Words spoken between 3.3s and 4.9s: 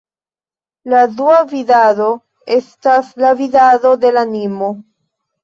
vidado de la animo.